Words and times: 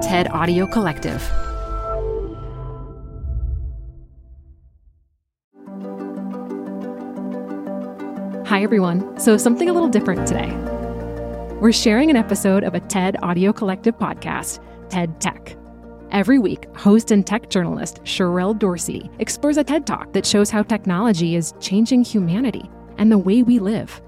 TED 0.00 0.28
Audio 0.28 0.66
Collective. 0.66 1.20
Hi, 8.46 8.62
everyone. 8.62 9.20
So, 9.20 9.36
something 9.36 9.68
a 9.68 9.74
little 9.74 9.90
different 9.90 10.26
today. 10.26 10.50
We're 11.60 11.72
sharing 11.72 12.08
an 12.08 12.16
episode 12.16 12.64
of 12.64 12.74
a 12.74 12.80
TED 12.80 13.18
Audio 13.22 13.52
Collective 13.52 13.98
podcast, 13.98 14.60
TED 14.88 15.20
Tech. 15.20 15.54
Every 16.10 16.38
week, 16.38 16.64
host 16.74 17.10
and 17.10 17.26
tech 17.26 17.50
journalist 17.50 18.02
Sherrell 18.04 18.58
Dorsey 18.58 19.10
explores 19.18 19.58
a 19.58 19.64
TED 19.64 19.86
Talk 19.86 20.14
that 20.14 20.24
shows 20.24 20.48
how 20.48 20.62
technology 20.62 21.36
is 21.36 21.52
changing 21.60 22.04
humanity 22.04 22.70
and 22.96 23.12
the 23.12 23.18
way 23.18 23.42
we 23.42 23.58
live. 23.58 24.00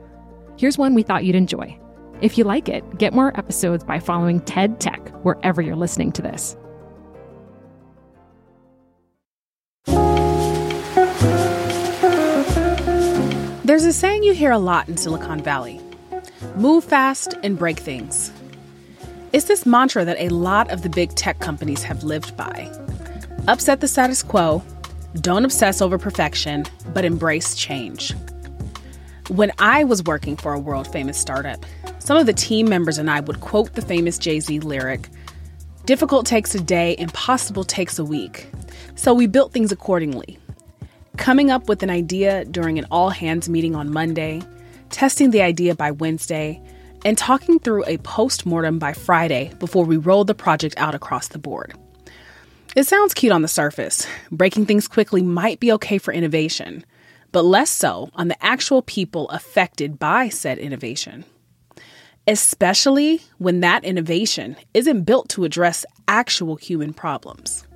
Here's 0.57 0.79
one 0.79 0.95
we 0.95 1.03
thought 1.03 1.25
you'd 1.27 1.37
enjoy. 1.37 1.79
If 2.23 2.39
you 2.39 2.45
like 2.45 2.68
it, 2.68 2.98
get 2.98 3.12
more 3.12 3.36
episodes 3.36 3.82
by 3.82 3.98
following 3.98 4.41
TED 4.43 4.79
Tech 4.79 5.09
wherever 5.25 5.61
you're 5.61 5.75
listening 5.75 6.12
to 6.12 6.22
this. 6.22 6.57
There's 13.64 13.85
a 13.85 13.93
saying 13.93 14.22
you 14.22 14.35
hear 14.35 14.53
a 14.53 14.58
lot 14.58 14.89
in 14.89 14.96
Silicon 14.96 15.43
Valley 15.43 15.80
move 16.54 16.85
fast 16.85 17.35
and 17.43 17.58
break 17.58 17.80
things. 17.80 18.30
It's 19.32 19.46
this 19.46 19.66
mantra 19.66 20.04
that 20.04 20.21
a 20.21 20.29
lot 20.29 20.71
of 20.71 20.82
the 20.82 20.91
big 20.91 21.14
tech 21.16 21.41
companies 21.41 21.82
have 21.82 22.04
lived 22.04 22.36
by 22.36 22.71
upset 23.49 23.80
the 23.80 23.89
status 23.89 24.22
quo, 24.22 24.63
don't 25.16 25.44
obsess 25.44 25.82
over 25.82 25.99
perfection, 25.99 26.64
but 26.94 27.04
embrace 27.04 27.57
change. 27.57 28.14
When 29.29 29.50
I 29.58 29.82
was 29.82 30.04
working 30.04 30.36
for 30.36 30.52
a 30.52 30.61
world 30.61 30.86
famous 30.93 31.18
startup, 31.18 31.66
some 32.03 32.17
of 32.17 32.27
the 32.27 32.33
team 32.33 32.69
members 32.69 32.98
and 32.98 33.09
I 33.09 33.20
would 33.20 33.41
quote 33.41 33.75
the 33.75 33.81
famous 33.81 34.19
Jay 34.19 34.41
Z 34.41 34.59
lyric 34.61 35.09
Difficult 35.84 36.27
takes 36.27 36.53
a 36.53 36.61
day, 36.61 36.97
impossible 36.98 37.62
takes 37.62 37.98
a 37.98 38.05
week. 38.05 38.48
So 38.97 39.14
we 39.14 39.28
built 39.28 39.53
things 39.53 39.70
accordingly. 39.70 40.39
Coming 41.17 41.50
up 41.50 41.69
with 41.69 41.83
an 41.83 41.91
idea 41.91 42.44
during 42.44 42.78
an 42.78 42.86
all 42.91 43.11
hands 43.11 43.48
meeting 43.48 43.77
on 43.77 43.92
Monday, 43.92 44.42
testing 44.91 45.31
the 45.31 45.42
idea 45.42 45.77
by 45.77 45.92
Wednesday, 45.92 46.61
and 47.05 47.17
talking 47.17 47.61
through 47.61 47.84
a 47.86 47.98
post 47.98 48.47
mortem 48.47 48.78
by 48.81 48.92
Friday 48.92 49.53
before 49.61 49.84
we 49.84 49.97
rolled 49.97 50.27
the 50.27 50.34
project 50.34 50.75
out 50.78 50.97
across 50.97 51.28
the 51.28 51.39
board. 51.39 51.72
It 52.75 52.84
sounds 52.84 53.14
cute 53.14 53.33
on 53.33 53.42
the 53.42 53.48
surface. 53.48 54.09
Breaking 54.31 54.66
things 54.66 54.89
quickly 54.89 55.22
might 55.22 55.61
be 55.61 55.72
okay 55.72 55.98
for 55.98 56.12
innovation, 56.12 56.84
but 57.31 57.44
less 57.44 57.70
so 57.70 58.11
on 58.14 58.27
the 58.27 58.44
actual 58.44 58.83
people 58.83 59.28
affected 59.31 60.00
by 60.00 60.28
said 60.28 60.59
innovation. 60.59 61.25
Especially 62.28 63.20
when 63.39 63.61
that 63.61 63.84
innovation 63.84 64.55
isn't 64.75 65.03
built 65.03 65.28
to 65.31 65.45
address 65.45 65.84
actual 66.06 66.55
human 66.55 66.92
problems. 66.92 67.67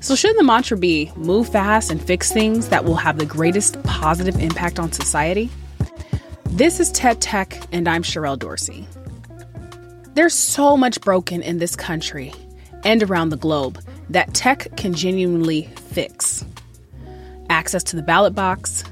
So, 0.00 0.14
shouldn't 0.14 0.38
the 0.38 0.44
mantra 0.44 0.76
be 0.76 1.10
move 1.16 1.48
fast 1.48 1.90
and 1.90 2.00
fix 2.00 2.30
things 2.30 2.68
that 2.68 2.84
will 2.84 2.96
have 2.96 3.18
the 3.18 3.24
greatest 3.24 3.82
positive 3.82 4.38
impact 4.38 4.78
on 4.78 4.92
society? 4.92 5.48
This 6.44 6.80
is 6.80 6.92
TED 6.92 7.22
Tech, 7.22 7.58
and 7.72 7.88
I'm 7.88 8.02
Sherrell 8.02 8.38
Dorsey. 8.38 8.86
There's 10.12 10.34
so 10.34 10.76
much 10.76 11.00
broken 11.00 11.40
in 11.40 11.58
this 11.58 11.76
country 11.76 12.34
and 12.84 13.02
around 13.02 13.30
the 13.30 13.36
globe 13.38 13.82
that 14.10 14.34
tech 14.34 14.76
can 14.76 14.92
genuinely 14.92 15.62
fix. 15.76 16.44
Access 17.48 17.82
to 17.84 17.96
the 17.96 18.02
ballot 18.02 18.34
box, 18.34 18.84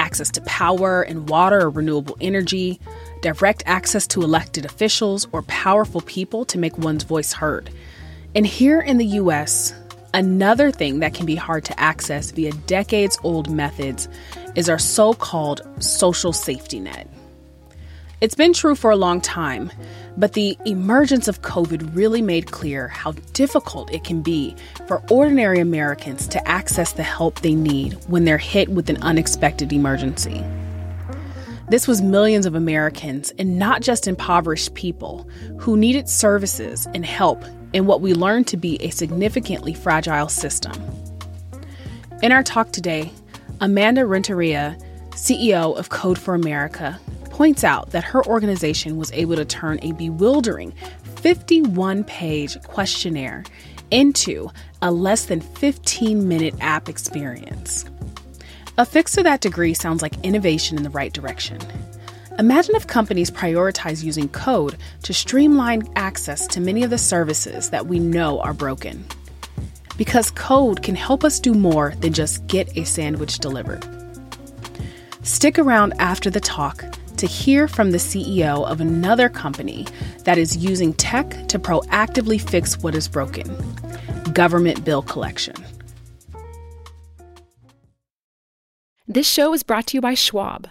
access 0.00 0.30
to 0.32 0.40
power 0.40 1.02
and 1.02 1.28
water 1.28 1.60
or 1.60 1.70
renewable 1.70 2.16
energy, 2.20 2.80
direct 3.22 3.62
access 3.66 4.06
to 4.08 4.22
elected 4.22 4.64
officials 4.64 5.26
or 5.32 5.42
powerful 5.42 6.00
people 6.02 6.44
to 6.46 6.58
make 6.58 6.78
one's 6.78 7.04
voice 7.04 7.32
heard. 7.32 7.70
And 8.34 8.46
here 8.46 8.80
in 8.80 8.98
the 8.98 9.06
US, 9.06 9.74
another 10.14 10.70
thing 10.70 11.00
that 11.00 11.14
can 11.14 11.26
be 11.26 11.34
hard 11.34 11.64
to 11.66 11.80
access 11.80 12.30
via 12.30 12.52
decades 12.66 13.18
old 13.22 13.50
methods 13.50 14.08
is 14.54 14.68
our 14.68 14.78
so 14.78 15.14
called 15.14 15.62
social 15.78 16.32
safety 16.32 16.80
net. 16.80 17.08
It's 18.20 18.34
been 18.34 18.52
true 18.52 18.74
for 18.74 18.90
a 18.90 18.96
long 18.96 19.20
time, 19.20 19.70
but 20.16 20.32
the 20.32 20.58
emergence 20.66 21.28
of 21.28 21.42
COVID 21.42 21.94
really 21.94 22.20
made 22.20 22.50
clear 22.50 22.88
how 22.88 23.12
difficult 23.32 23.92
it 23.92 24.02
can 24.02 24.22
be 24.22 24.56
for 24.88 25.04
ordinary 25.08 25.60
Americans 25.60 26.26
to 26.28 26.48
access 26.48 26.92
the 26.92 27.04
help 27.04 27.40
they 27.40 27.54
need 27.54 27.92
when 28.08 28.24
they're 28.24 28.36
hit 28.36 28.70
with 28.70 28.90
an 28.90 29.00
unexpected 29.02 29.72
emergency. 29.72 30.44
This 31.70 31.86
was 31.86 32.00
millions 32.00 32.46
of 32.46 32.54
Americans, 32.54 33.30
and 33.38 33.58
not 33.58 33.82
just 33.82 34.08
impoverished 34.08 34.72
people, 34.72 35.28
who 35.58 35.76
needed 35.76 36.08
services 36.08 36.88
and 36.94 37.04
help 37.04 37.44
in 37.74 37.84
what 37.84 38.00
we 38.00 38.14
learned 38.14 38.46
to 38.46 38.56
be 38.56 38.76
a 38.82 38.88
significantly 38.88 39.74
fragile 39.74 40.30
system. 40.30 40.72
In 42.22 42.32
our 42.32 42.42
talk 42.42 42.72
today, 42.72 43.12
Amanda 43.60 44.06
Renteria, 44.06 44.78
CEO 45.10 45.76
of 45.76 45.90
Code 45.90 46.18
for 46.18 46.34
America, 46.34 46.98
points 47.24 47.62
out 47.62 47.90
that 47.90 48.02
her 48.02 48.24
organization 48.24 48.96
was 48.96 49.12
able 49.12 49.36
to 49.36 49.44
turn 49.44 49.78
a 49.82 49.92
bewildering 49.92 50.72
51 51.16 52.02
page 52.04 52.60
questionnaire 52.62 53.44
into 53.90 54.48
a 54.80 54.90
less 54.90 55.26
than 55.26 55.42
15 55.42 56.26
minute 56.26 56.54
app 56.60 56.88
experience. 56.88 57.84
A 58.78 58.86
fix 58.86 59.10
to 59.14 59.24
that 59.24 59.40
degree 59.40 59.74
sounds 59.74 60.02
like 60.02 60.24
innovation 60.24 60.76
in 60.76 60.84
the 60.84 60.90
right 60.90 61.12
direction. 61.12 61.58
Imagine 62.38 62.76
if 62.76 62.86
companies 62.86 63.28
prioritize 63.28 64.04
using 64.04 64.28
code 64.28 64.76
to 65.02 65.12
streamline 65.12 65.82
access 65.96 66.46
to 66.46 66.60
many 66.60 66.84
of 66.84 66.90
the 66.90 66.96
services 66.96 67.70
that 67.70 67.88
we 67.88 67.98
know 67.98 68.38
are 68.38 68.54
broken. 68.54 69.04
Because 69.96 70.30
code 70.30 70.84
can 70.84 70.94
help 70.94 71.24
us 71.24 71.40
do 71.40 71.54
more 71.54 71.94
than 71.98 72.12
just 72.12 72.46
get 72.46 72.76
a 72.76 72.84
sandwich 72.84 73.40
delivered. 73.40 73.84
Stick 75.22 75.58
around 75.58 75.92
after 75.98 76.30
the 76.30 76.38
talk 76.38 76.84
to 77.16 77.26
hear 77.26 77.66
from 77.66 77.90
the 77.90 77.98
CEO 77.98 78.64
of 78.64 78.80
another 78.80 79.28
company 79.28 79.88
that 80.22 80.38
is 80.38 80.56
using 80.56 80.94
tech 80.94 81.30
to 81.48 81.58
proactively 81.58 82.40
fix 82.40 82.78
what 82.78 82.94
is 82.94 83.08
broken 83.08 83.56
government 84.34 84.84
bill 84.84 85.02
collection. 85.02 85.56
This 89.10 89.26
show 89.26 89.54
is 89.54 89.62
brought 89.62 89.86
to 89.86 89.96
you 89.96 90.02
by 90.02 90.12
Schwab. 90.12 90.68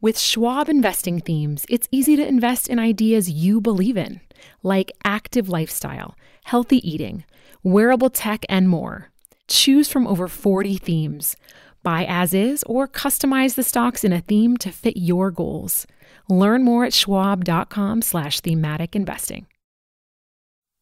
With 0.00 0.18
Schwab 0.18 0.68
investing 0.68 1.20
themes, 1.20 1.64
it's 1.68 1.86
easy 1.92 2.16
to 2.16 2.26
invest 2.26 2.66
in 2.66 2.80
ideas 2.80 3.30
you 3.30 3.60
believe 3.60 3.96
in, 3.96 4.20
like 4.64 4.90
active 5.04 5.48
lifestyle, 5.48 6.16
healthy 6.42 6.78
eating, 6.88 7.24
wearable 7.62 8.10
tech, 8.10 8.44
and 8.48 8.68
more. 8.68 9.10
Choose 9.46 9.88
from 9.88 10.08
over 10.08 10.26
40 10.26 10.78
themes 10.78 11.36
Buy 11.84 12.04
as 12.08 12.34
is 12.34 12.64
or 12.64 12.88
customize 12.88 13.54
the 13.54 13.62
stocks 13.62 14.02
in 14.02 14.12
a 14.12 14.20
theme 14.20 14.56
to 14.56 14.72
fit 14.72 14.96
your 14.96 15.30
goals. 15.30 15.86
Learn 16.28 16.64
more 16.64 16.84
at 16.84 16.92
schwab.com 16.92 18.02
slash 18.02 18.40
thematic 18.40 18.96
investing. 18.96 19.46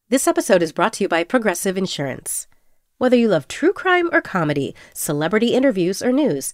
This 0.09 0.27
episode 0.27 0.63
is 0.63 0.73
brought 0.73 0.93
to 0.93 1.03
you 1.03 1.07
by 1.07 1.23
Progressive 1.23 1.77
Insurance. 1.77 2.47
Whether 2.99 3.15
you 3.15 3.29
love 3.29 3.47
true 3.47 3.71
crime 3.71 4.09
or 4.11 4.19
comedy, 4.19 4.75
celebrity 4.93 5.53
interviews 5.53 6.01
or 6.01 6.11
news, 6.11 6.53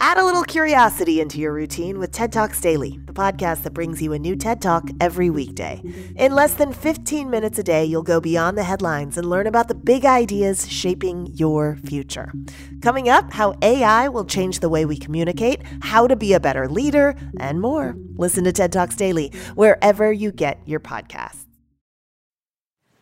Add 0.00 0.16
a 0.16 0.24
little 0.24 0.44
curiosity 0.44 1.20
into 1.20 1.40
your 1.40 1.52
routine 1.52 1.98
with 1.98 2.12
TED 2.12 2.32
Talks 2.32 2.60
Daily, 2.60 3.00
the 3.06 3.12
podcast 3.12 3.64
that 3.64 3.74
brings 3.74 4.00
you 4.00 4.12
a 4.12 4.18
new 4.18 4.36
TED 4.36 4.62
Talk 4.62 4.88
every 5.00 5.28
weekday. 5.28 5.82
In 6.14 6.36
less 6.36 6.54
than 6.54 6.72
15 6.72 7.28
minutes 7.28 7.58
a 7.58 7.64
day, 7.64 7.84
you'll 7.84 8.04
go 8.04 8.20
beyond 8.20 8.56
the 8.56 8.62
headlines 8.62 9.18
and 9.18 9.28
learn 9.28 9.48
about 9.48 9.66
the 9.66 9.74
big 9.74 10.04
ideas 10.04 10.70
shaping 10.70 11.26
your 11.34 11.76
future. 11.84 12.32
Coming 12.80 13.08
up, 13.08 13.32
how 13.32 13.56
AI 13.60 14.08
will 14.08 14.24
change 14.24 14.60
the 14.60 14.68
way 14.68 14.84
we 14.84 14.96
communicate, 14.96 15.62
how 15.82 16.06
to 16.06 16.14
be 16.14 16.32
a 16.32 16.38
better 16.38 16.68
leader, 16.68 17.16
and 17.40 17.60
more. 17.60 17.96
Listen 18.14 18.44
to 18.44 18.52
TED 18.52 18.72
Talks 18.72 18.94
Daily 18.94 19.32
wherever 19.56 20.12
you 20.12 20.30
get 20.30 20.60
your 20.64 20.80
podcasts. 20.80 21.44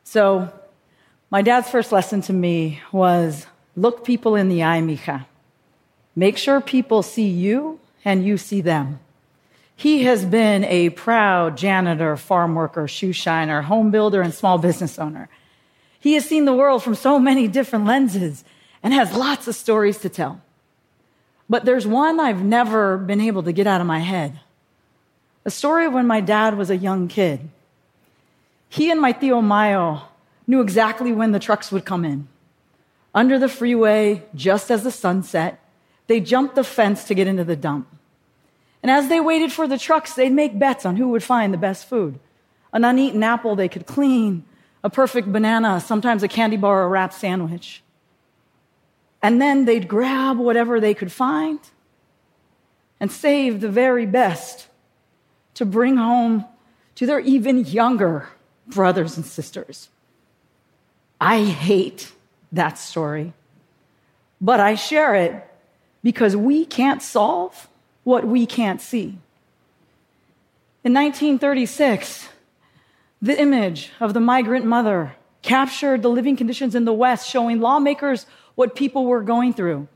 So, 0.03 0.51
my 1.31 1.43
dad's 1.43 1.69
first 1.69 1.93
lesson 1.93 2.23
to 2.23 2.33
me 2.33 2.81
was 2.91 3.47
look 3.75 4.03
people 4.03 4.35
in 4.35 4.49
the 4.49 4.65
eye, 4.65 4.81
mija. 4.81 5.27
Make 6.17 6.39
sure 6.39 6.63
people 6.63 7.03
see 7.03 7.29
you 7.29 7.79
and 8.05 8.25
you 8.25 8.39
see 8.39 8.63
them. 8.63 8.99
He 9.77 10.05
has 10.05 10.25
been 10.25 10.65
a 10.65 10.89
proud 10.91 11.59
janitor, 11.59 12.17
farm 12.17 12.55
worker, 12.55 12.89
shoe 12.89 13.13
shiner, 13.13 13.61
home 13.61 13.91
builder, 13.91 14.23
and 14.23 14.33
small 14.33 14.57
business 14.57 14.99
owner. 14.99 15.29
He 16.01 16.15
has 16.15 16.25
seen 16.25 16.47
the 16.47 16.55
world 16.55 16.83
from 16.83 16.95
so 16.95 17.19
many 17.19 17.47
different 17.47 17.85
lenses 17.85 18.43
and 18.83 18.95
has 18.95 19.15
lots 19.15 19.47
of 19.47 19.55
stories 19.55 19.99
to 19.99 20.09
tell. 20.09 20.41
But 21.51 21.67
there's 21.67 21.87
one 21.87 22.19
I've 22.19 22.43
never 22.43 22.97
been 22.97 23.21
able 23.21 23.43
to 23.43 23.53
get 23.53 23.67
out 23.67 23.83
of 23.83 23.87
my 23.87 23.99
head. 23.99 24.41
A 25.45 25.51
story 25.51 25.85
of 25.85 25.93
when 25.93 26.07
my 26.07 26.21
dad 26.21 26.57
was 26.57 26.71
a 26.71 26.77
young 26.77 27.07
kid. 27.07 27.51
He 28.69 28.91
and 28.91 29.01
my 29.01 29.13
Tío 29.13 29.45
Mayo 29.45 30.03
knew 30.47 30.61
exactly 30.61 31.13
when 31.13 31.33
the 31.33 31.39
trucks 31.39 31.71
would 31.71 31.85
come 31.85 32.05
in. 32.05 32.29
Under 33.15 33.39
the 33.39 33.49
freeway, 33.49 34.23
just 34.35 34.71
as 34.71 34.83
the 34.83 34.91
sun 34.91 35.23
set, 35.23 35.61
they 36.07 36.21
jumped 36.21 36.55
the 36.55 36.65
fence 36.65 37.05
to 37.05 37.15
get 37.15 37.27
into 37.27 37.45
the 37.45 37.57
dump. 37.57 37.89
And 38.83 38.91
as 38.91 39.09
they 39.09 39.21
waited 39.21 39.53
for 39.53 39.67
the 39.67 39.79
trucks, 39.79 40.15
they'd 40.15 40.33
make 40.33 40.59
bets 40.59 40.87
on 40.87 40.97
who 40.97 41.09
would 41.09 41.23
find 41.23 41.53
the 41.53 41.59
best 41.59 41.89
food. 41.89 42.19
An 42.73 42.85
uneaten 42.85 43.23
apple 43.23 43.57
they 43.57 43.69
could 43.69 43.87
clean, 43.87 44.45
a 44.85 44.91
perfect 44.91 45.33
banana, 45.33 45.81
sometimes 45.81 46.23
a 46.23 46.29
candy 46.29 46.57
bar 46.57 46.83
or 46.83 46.85
a 46.85 46.89
wrapped 46.89 47.15
sandwich. 47.15 47.83
And 49.23 49.41
then 49.41 49.65
they'd 49.65 49.89
grab 49.89 50.39
whatever 50.39 50.79
they 50.79 50.95
could 50.95 51.11
find 51.11 51.59
and 53.01 53.11
save 53.11 53.61
the 53.61 53.69
very 53.69 54.07
best 54.07 54.69
to 55.55 55.65
bring 55.65 55.97
home 55.97 56.45
to 56.95 57.07
their 57.07 57.21
even 57.21 57.65
younger 57.65 58.29
brothers 58.67 59.17
and 59.17 59.27
sisters. 59.27 59.89
I 61.21 61.45
hate 61.45 62.13
that 62.53 62.79
story, 62.79 63.33
but 64.41 64.61
I 64.61 64.75
share 64.75 65.15
it 65.15 65.43
because 66.03 66.37
we 66.37 66.65
can't 66.65 67.03
solve 67.03 67.69
what 68.05 68.25
we 68.25 68.47
can't 68.47 68.81
see. 68.81 69.19
In 70.85 70.95
1936, 70.95 72.29
the 73.21 73.41
image 73.41 73.91
of 73.99 74.15
the 74.15 74.21
migrant 74.21 74.65
mother 74.65 75.17
captured 75.43 76.03
the 76.03 76.09
living 76.09 76.37
conditions 76.37 76.75
in 76.75 76.85
the 76.85 76.93
West, 76.93 77.29
showing 77.29 77.61
lawmakers 77.61 78.27
what 78.55 78.77
people 78.77 79.07
were 79.07 79.23
going 79.23 79.53
through. 79.53 79.89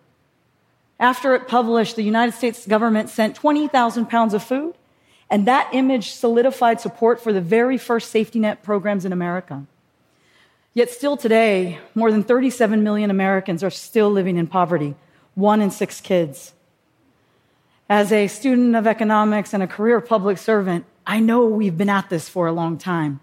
After 0.99 1.35
it 1.35 1.49
published, 1.49 1.97
the 1.97 2.03
United 2.03 2.33
States 2.33 2.67
government 2.67 3.09
sent 3.09 3.37
20,000 3.37 4.07
pounds 4.07 4.35
of 4.35 4.43
food, 4.43 4.75
and 5.31 5.47
that 5.47 5.71
image 5.73 6.11
solidified 6.11 6.81
support 6.81 7.23
for 7.23 7.33
the 7.33 7.41
very 7.41 7.79
first 7.79 8.11
safety 8.11 8.41
net 8.41 8.63
programs 8.63 9.05
in 9.05 9.13
America. 9.13 9.65
Yet, 10.75 10.91
still 10.91 11.17
today, 11.17 11.79
more 11.95 12.11
than 12.11 12.23
37 12.23 12.83
million 12.83 13.11
Americans 13.11 13.63
are 13.63 13.71
still 13.71 14.11
living 14.11 14.37
in 14.37 14.47
poverty 14.47 14.95
one 15.41 15.61
in 15.61 15.71
six 15.71 16.01
kids. 16.01 16.53
As 17.89 18.13
a 18.13 18.29
student 18.29 18.77
of 18.77 18.87
economics 18.87 19.53
and 19.53 19.63
a 19.63 19.67
career 19.67 20.01
public 20.01 20.39
servant, 20.39 20.85
I 21.07 21.19
know 21.19 21.47
we've 21.47 21.77
been 21.77 21.89
at 21.89 22.09
this 22.09 22.29
for 22.29 22.47
a 22.47 22.53
long 22.53 22.79
time. 22.79 23.21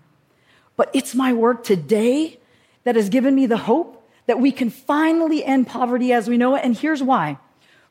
But 0.75 0.89
it's 0.93 1.15
my 1.15 1.33
work 1.33 1.63
today 1.63 2.39
that 2.83 2.95
has 2.95 3.09
given 3.09 3.33
me 3.33 3.45
the 3.45 3.57
hope 3.57 4.07
that 4.25 4.39
we 4.39 4.51
can 4.51 4.69
finally 4.69 5.43
end 5.43 5.67
poverty 5.67 6.11
as 6.11 6.27
we 6.27 6.37
know 6.37 6.55
it. 6.55 6.63
And 6.63 6.77
here's 6.77 7.01
why. 7.01 7.37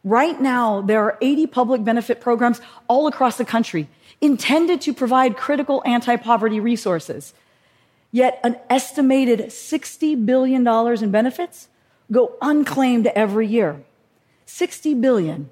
Right 0.04 0.40
now, 0.40 0.82
there 0.82 1.00
are 1.00 1.18
80 1.20 1.46
public 1.48 1.82
benefit 1.82 2.20
programs 2.20 2.60
all 2.88 3.06
across 3.06 3.38
the 3.38 3.44
country 3.44 3.88
intended 4.20 4.80
to 4.82 4.94
provide 4.94 5.36
critical 5.36 5.82
anti 5.84 6.16
poverty 6.16 6.60
resources. 6.60 7.34
Yet, 8.12 8.38
an 8.44 8.56
estimated 8.70 9.40
$60 9.48 10.24
billion 10.24 10.66
in 10.66 11.10
benefits 11.10 11.68
go 12.10 12.34
unclaimed 12.40 13.08
every 13.08 13.46
year. 13.46 13.82
60 14.46 14.94
billion. 14.94 15.50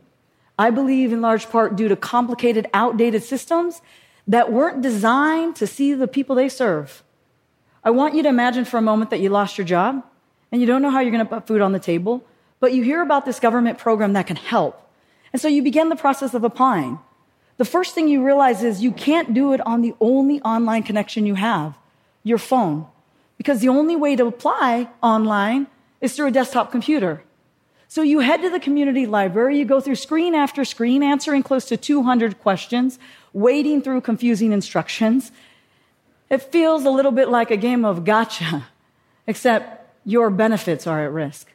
I 0.59 0.71
believe 0.71 1.13
in 1.13 1.21
large 1.21 1.51
part 1.51 1.77
due 1.77 1.89
to 1.89 1.97
complicated, 1.97 2.69
outdated 2.73 3.23
systems 3.23 3.83
that 4.27 4.53
weren't 4.53 4.83
designed 4.83 5.57
to 5.57 5.67
see 5.67 5.95
the 5.95 6.09
people 6.09 6.37
they 6.37 6.49
serve. 6.49 7.03
I 7.83 7.91
want 7.91 8.15
you 8.15 8.23
to 8.23 8.29
imagine 8.29 8.65
for 8.65 8.79
a 8.79 8.83
moment 8.83 9.11
that 9.11 9.21
you 9.21 9.29
lost 9.29 9.59
your 9.59 9.67
job 9.67 10.03
and 10.51 10.61
you 10.61 10.67
don't 10.67 10.81
know 10.81 10.91
how 10.91 11.01
you're 11.01 11.11
going 11.11 11.27
to 11.27 11.31
put 11.31 11.47
food 11.47 11.61
on 11.61 11.73
the 11.73 11.79
table, 11.79 12.25
but 12.61 12.73
you 12.73 12.83
hear 12.83 13.03
about 13.03 13.27
this 13.27 13.41
government 13.41 13.79
program 13.79 14.15
that 14.15 14.27
can 14.27 14.37
help. 14.37 14.81
And 15.33 15.43
so 15.43 15.49
you 15.49 15.63
begin 15.63 15.89
the 15.89 15.97
process 15.97 16.33
of 16.33 16.45
applying. 16.45 16.99
The 17.57 17.65
first 17.65 17.95
thing 17.95 18.09
you 18.09 18.25
realize 18.25 18.63
is 18.63 18.83
you 18.83 18.93
can't 18.93 19.35
do 19.35 19.53
it 19.53 19.61
on 19.67 19.83
the 19.83 19.95
only 20.01 20.41
online 20.43 20.83
connection 20.83 21.27
you 21.27 21.35
have, 21.35 21.75
your 22.23 22.39
phone, 22.39 22.87
because 23.37 23.61
the 23.61 23.69
only 23.69 23.97
way 23.97 24.17
to 24.17 24.27
apply 24.27 24.89
online 25.03 25.67
is 26.01 26.15
through 26.15 26.29
a 26.29 26.31
desktop 26.31 26.71
computer. 26.71 27.23
So 27.95 28.03
you 28.03 28.19
head 28.19 28.43
to 28.43 28.51
the 28.51 28.59
community 28.59 29.07
library, 29.07 29.57
you 29.57 29.65
go 29.65 29.81
through 29.81 29.95
screen 29.95 30.35
after 30.35 30.65
screen, 30.65 31.05
answering 31.05 31.45
close 31.45 31.65
to 31.67 31.77
200 31.77 32.41
questions, 32.41 32.99
wading 33.33 33.83
through 33.83 34.01
confusing 34.01 34.51
instructions. 34.51 35.31
It 36.29 36.43
feels 36.43 36.85
a 36.85 36.91
little 36.91 37.13
bit 37.13 37.29
like 37.29 37.53
a 37.53 37.57
game 37.57 37.85
of 37.85 38.05
gotcha, 38.05 38.67
except 39.29 39.89
your 40.05 40.29
benefits 40.29 40.89
are 40.89 41.05
at 41.05 41.13
risk. 41.13 41.53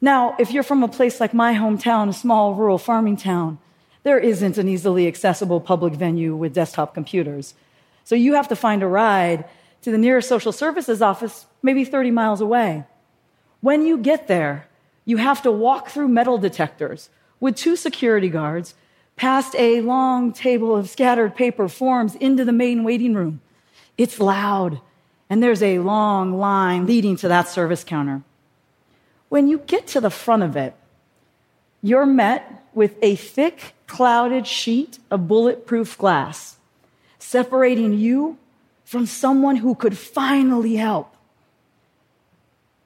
Now, 0.00 0.36
if 0.38 0.52
you're 0.52 0.62
from 0.62 0.84
a 0.84 0.88
place 0.88 1.18
like 1.18 1.34
my 1.34 1.54
hometown, 1.54 2.08
a 2.08 2.12
small 2.12 2.54
rural 2.54 2.78
farming 2.78 3.16
town, 3.16 3.58
there 4.04 4.20
isn't 4.20 4.58
an 4.58 4.68
easily 4.68 5.08
accessible 5.08 5.60
public 5.60 5.94
venue 5.94 6.36
with 6.36 6.54
desktop 6.54 6.94
computers. 6.94 7.54
So 8.04 8.14
you 8.14 8.34
have 8.34 8.46
to 8.46 8.54
find 8.54 8.84
a 8.84 8.86
ride 8.86 9.46
to 9.80 9.90
the 9.90 9.98
nearest 9.98 10.28
social 10.28 10.52
services 10.52 11.02
office, 11.02 11.46
maybe 11.60 11.84
30 11.84 12.12
miles 12.12 12.40
away. 12.40 12.84
When 13.60 13.84
you 13.84 13.98
get 13.98 14.28
there, 14.28 14.68
you 15.04 15.16
have 15.16 15.42
to 15.42 15.50
walk 15.50 15.88
through 15.88 16.08
metal 16.08 16.38
detectors 16.38 17.10
with 17.40 17.56
two 17.56 17.76
security 17.76 18.28
guards 18.28 18.74
past 19.16 19.54
a 19.56 19.80
long 19.80 20.32
table 20.32 20.74
of 20.74 20.88
scattered 20.88 21.34
paper 21.34 21.68
forms 21.68 22.14
into 22.16 22.44
the 22.44 22.52
main 22.52 22.84
waiting 22.84 23.14
room. 23.14 23.40
It's 23.98 24.20
loud, 24.20 24.80
and 25.28 25.42
there's 25.42 25.62
a 25.62 25.80
long 25.80 26.38
line 26.38 26.86
leading 26.86 27.16
to 27.16 27.28
that 27.28 27.48
service 27.48 27.84
counter. 27.84 28.22
When 29.28 29.48
you 29.48 29.58
get 29.58 29.86
to 29.88 30.00
the 30.00 30.10
front 30.10 30.42
of 30.42 30.56
it, 30.56 30.74
you're 31.82 32.06
met 32.06 32.64
with 32.74 32.96
a 33.02 33.16
thick, 33.16 33.74
clouded 33.86 34.46
sheet 34.46 34.98
of 35.10 35.28
bulletproof 35.28 35.98
glass 35.98 36.56
separating 37.18 37.94
you 37.98 38.38
from 38.84 39.06
someone 39.06 39.56
who 39.56 39.74
could 39.74 39.96
finally 39.96 40.76
help. 40.76 41.14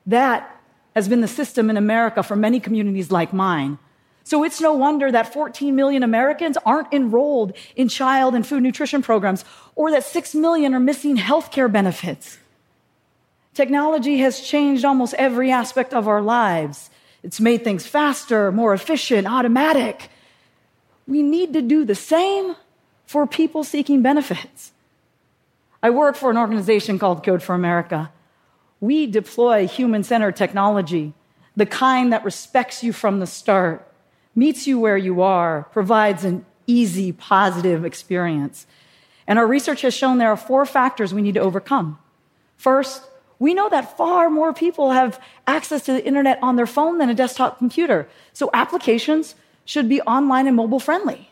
That 0.07 0.56
has 0.97 1.09
been 1.09 1.21
the 1.21 1.29
system 1.29 1.69
in 1.69 1.77
America 1.77 2.23
for 2.23 2.35
many 2.35 2.59
communities 2.59 3.13
like 3.13 3.33
mine. 3.33 3.79
So 4.25 4.43
it's 4.43 4.63
no 4.63 4.73
wonder 4.73 5.13
that 5.13 5.31
14 5.33 5.77
million 5.77 6.03
Americans 6.03 6.57
aren't 6.65 6.93
enrolled 6.93 7.53
in 7.77 7.89
child 7.89 8.35
and 8.35 8.45
food 8.45 8.63
nutrition 8.63 9.03
programs, 9.03 9.45
or 9.75 9.91
that 9.91 10.05
6 10.05 10.35
million 10.35 10.75
are 10.75 10.81
missing 10.81 11.19
healthcare 11.19 11.71
benefits. 11.71 12.39
Technology 13.53 14.19
has 14.19 14.41
changed 14.41 14.87
almost 14.87 15.13
every 15.15 15.53
aspect 15.53 15.93
of 15.93 16.09
our 16.09 16.23
lives. 16.23 16.89
It's 17.23 17.41
made 17.41 17.63
things 17.63 17.87
faster, 17.87 18.51
more 18.51 18.73
efficient, 18.73 19.27
automatic. 19.27 20.09
We 21.07 21.23
need 21.23 21.53
to 21.53 21.61
do 21.61 21.85
the 21.85 21.95
same 21.95 22.57
for 23.05 23.27
people 23.27 23.65
seeking 23.65 24.01
benefits. 24.01 24.73
I 25.83 25.91
work 25.91 26.17
for 26.17 26.31
an 26.31 26.39
organization 26.39 26.99
called 26.99 27.23
Code 27.23 27.43
for 27.43 27.55
America. 27.55 28.11
We 28.81 29.07
deploy 29.07 29.67
human 29.67 30.05
centered 30.05 30.37
technology, 30.37 31.15
the 31.57 31.67
kind 31.67 32.13
that 32.13 32.25
respects 32.25 32.83
you 32.83 32.93
from 32.93 33.21
the 33.21 33.27
start, 33.27 33.91
meets 34.35 34.67
you 34.67 34.79
where 34.79 34.99
you 34.99 35.23
are, 35.23 35.65
provides 35.73 36.25
an 36.25 36.45
easy, 36.67 37.13
positive 37.13 37.85
experience. 37.85 38.67
And 39.27 39.39
our 39.39 39.47
research 39.47 39.83
has 39.83 39.95
shown 39.95 40.19
there 40.19 40.31
are 40.31 40.37
four 40.37 40.67
factors 40.67 41.15
we 41.15 41.23
need 41.23 41.35
to 41.35 41.41
overcome. 41.41 41.99
First, 42.57 43.03
we 43.39 43.55
know 43.55 43.69
that 43.69 43.97
far 43.97 44.31
more 44.31 44.53
people 44.53 44.93
have 44.93 45.21
access 45.47 45.83
to 45.87 45.93
the 45.93 46.05
internet 46.05 46.39
on 46.43 46.57
their 46.57 46.67
phone 46.67 46.99
than 46.99 47.11
a 47.11 47.15
desktop 47.15 47.59
computer. 47.59 48.09
So 48.33 48.51
applications 48.55 49.35
should 49.65 49.89
be 49.89 50.01
online 50.03 50.47
and 50.47 50.57
mobile 50.57 50.81
friendly. 50.81 51.31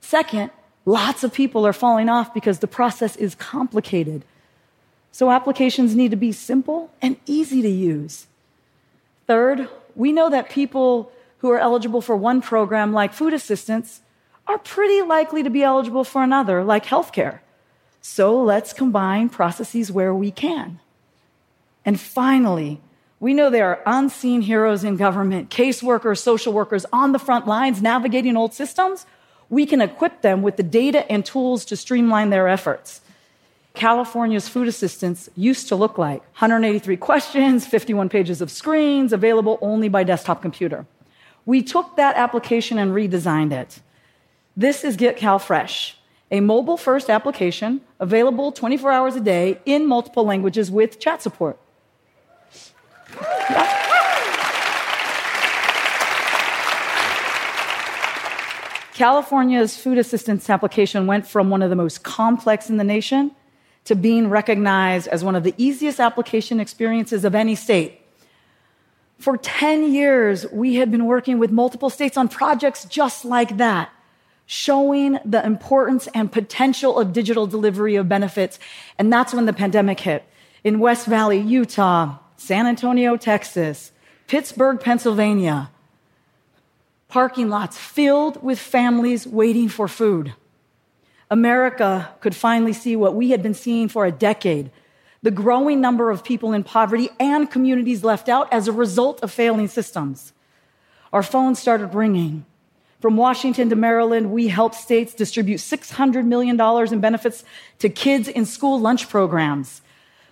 Second, 0.00 0.50
lots 0.84 1.22
of 1.24 1.32
people 1.32 1.66
are 1.66 1.72
falling 1.72 2.08
off 2.08 2.32
because 2.32 2.58
the 2.60 2.66
process 2.66 3.16
is 3.16 3.34
complicated. 3.34 4.24
So 5.16 5.30
applications 5.30 5.96
need 5.96 6.10
to 6.10 6.16
be 6.18 6.30
simple 6.30 6.90
and 7.00 7.16
easy 7.24 7.62
to 7.62 7.70
use. 7.70 8.26
Third, 9.26 9.66
we 9.94 10.12
know 10.12 10.28
that 10.28 10.50
people 10.50 11.10
who 11.38 11.50
are 11.50 11.58
eligible 11.58 12.02
for 12.02 12.14
one 12.14 12.42
program, 12.42 12.92
like 12.92 13.14
food 13.14 13.32
assistance, 13.32 14.02
are 14.46 14.58
pretty 14.58 15.00
likely 15.00 15.42
to 15.42 15.48
be 15.48 15.62
eligible 15.62 16.04
for 16.04 16.22
another, 16.22 16.62
like 16.62 16.84
healthcare. 16.84 17.38
So 18.02 18.38
let's 18.38 18.74
combine 18.74 19.30
processes 19.30 19.90
where 19.90 20.12
we 20.12 20.30
can. 20.30 20.80
And 21.86 21.98
finally, 21.98 22.82
we 23.18 23.32
know 23.32 23.48
there 23.48 23.70
are 23.70 23.80
unseen 23.86 24.42
heroes 24.42 24.84
in 24.84 24.98
government, 24.98 25.48
caseworkers, 25.48 26.18
social 26.18 26.52
workers 26.52 26.84
on 26.92 27.12
the 27.12 27.18
front 27.18 27.46
lines 27.46 27.80
navigating 27.80 28.36
old 28.36 28.52
systems. 28.52 29.06
We 29.48 29.64
can 29.64 29.80
equip 29.80 30.20
them 30.20 30.42
with 30.42 30.58
the 30.58 30.62
data 30.62 31.10
and 31.10 31.24
tools 31.24 31.64
to 31.64 31.74
streamline 31.74 32.28
their 32.28 32.48
efforts. 32.48 33.00
California's 33.76 34.48
food 34.48 34.68
assistance 34.68 35.28
used 35.36 35.68
to 35.68 35.76
look 35.76 35.98
like 35.98 36.22
183 36.40 36.96
questions, 36.96 37.66
51 37.66 38.08
pages 38.08 38.40
of 38.40 38.50
screens, 38.50 39.12
available 39.12 39.58
only 39.60 39.90
by 39.90 40.02
desktop 40.02 40.40
computer. 40.40 40.86
We 41.44 41.62
took 41.62 41.94
that 41.96 42.16
application 42.16 42.78
and 42.78 42.92
redesigned 42.92 43.52
it. 43.52 43.80
This 44.56 44.82
is 44.82 44.96
Get 44.96 45.18
Cal 45.18 45.38
Fresh, 45.38 45.98
a 46.30 46.40
mobile 46.40 46.78
first 46.78 47.10
application 47.10 47.82
available 48.00 48.50
24 48.50 48.90
hours 48.90 49.14
a 49.14 49.20
day 49.20 49.60
in 49.66 49.86
multiple 49.86 50.24
languages 50.24 50.70
with 50.70 50.98
chat 50.98 51.20
support. 51.20 51.58
California's 58.94 59.76
food 59.76 59.98
assistance 59.98 60.48
application 60.48 61.06
went 61.06 61.26
from 61.26 61.50
one 61.50 61.60
of 61.60 61.68
the 61.68 61.76
most 61.76 62.02
complex 62.02 62.70
in 62.70 62.78
the 62.78 62.84
nation 62.84 63.32
to 63.86 63.94
being 63.94 64.28
recognized 64.28 65.08
as 65.08 65.24
one 65.24 65.34
of 65.34 65.44
the 65.44 65.54
easiest 65.56 65.98
application 65.98 66.60
experiences 66.60 67.24
of 67.24 67.34
any 67.34 67.54
state. 67.54 68.00
For 69.18 69.36
10 69.36 69.92
years, 69.92 70.44
we 70.52 70.74
had 70.74 70.90
been 70.90 71.06
working 71.06 71.38
with 71.38 71.50
multiple 71.50 71.88
states 71.88 72.16
on 72.16 72.28
projects 72.28 72.84
just 72.84 73.24
like 73.24 73.56
that, 73.56 73.90
showing 74.44 75.18
the 75.24 75.44
importance 75.44 76.08
and 76.14 76.30
potential 76.30 76.98
of 76.98 77.12
digital 77.12 77.46
delivery 77.46 77.96
of 77.96 78.08
benefits. 78.08 78.58
And 78.98 79.12
that's 79.12 79.32
when 79.32 79.46
the 79.46 79.52
pandemic 79.52 80.00
hit. 80.00 80.24
In 80.62 80.80
West 80.80 81.06
Valley, 81.06 81.38
Utah, 81.38 82.18
San 82.36 82.66
Antonio, 82.66 83.16
Texas, 83.16 83.92
Pittsburgh, 84.26 84.80
Pennsylvania, 84.80 85.70
parking 87.08 87.48
lots 87.48 87.78
filled 87.78 88.42
with 88.42 88.58
families 88.58 89.26
waiting 89.26 89.68
for 89.68 89.86
food. 89.88 90.34
America 91.30 92.14
could 92.20 92.34
finally 92.34 92.72
see 92.72 92.96
what 92.96 93.14
we 93.14 93.30
had 93.30 93.42
been 93.42 93.54
seeing 93.54 93.88
for 93.88 94.06
a 94.06 94.12
decade 94.12 94.70
the 95.22 95.30
growing 95.32 95.80
number 95.80 96.10
of 96.10 96.22
people 96.22 96.52
in 96.52 96.62
poverty 96.62 97.08
and 97.18 97.50
communities 97.50 98.04
left 98.04 98.28
out 98.28 98.52
as 98.52 98.68
a 98.68 98.72
result 98.72 99.20
of 99.24 99.32
failing 99.32 99.66
systems. 99.66 100.32
Our 101.12 101.22
phones 101.22 101.58
started 101.58 101.94
ringing. 101.94 102.44
From 103.00 103.16
Washington 103.16 103.68
to 103.70 103.76
Maryland, 103.76 104.30
we 104.30 104.46
helped 104.46 104.76
states 104.76 105.14
distribute 105.14 105.58
$600 105.58 106.24
million 106.24 106.60
in 106.92 107.00
benefits 107.00 107.42
to 107.80 107.88
kids 107.88 108.28
in 108.28 108.46
school 108.46 108.78
lunch 108.78 109.08
programs. 109.08 109.80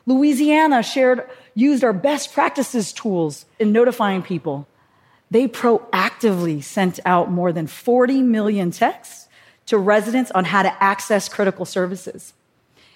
Louisiana 0.06 0.80
shared, 0.82 1.28
used 1.56 1.82
our 1.82 1.92
best 1.92 2.32
practices 2.32 2.92
tools 2.92 3.46
in 3.58 3.72
notifying 3.72 4.22
people 4.22 4.68
they 5.30 5.48
proactively 5.48 6.62
sent 6.62 7.00
out 7.04 7.28
more 7.28 7.52
than 7.52 7.66
40 7.66 8.22
million 8.22 8.70
texts 8.70 9.26
to 9.66 9.78
residents 9.78 10.30
on 10.30 10.44
how 10.44 10.62
to 10.62 10.82
access 10.82 11.28
critical 11.28 11.64
services. 11.64 12.34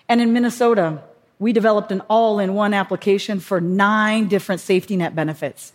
And 0.09 0.21
in 0.21 0.33
Minnesota, 0.33 1.03
we 1.39 1.53
developed 1.53 1.93
an 1.93 2.03
all 2.09 2.39
in 2.39 2.55
one 2.55 2.75
application 2.75 3.41
for 3.41 3.61
nine 3.61 4.29
different 4.29 4.61
safety 4.61 4.97
net 4.97 5.15
benefits. 5.15 5.73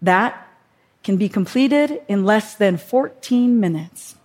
That 0.00 0.48
can 1.02 1.16
be 1.16 1.28
completed 1.28 2.00
in 2.08 2.24
less 2.24 2.54
than 2.54 2.78
14 2.78 3.60
minutes. 3.60 4.16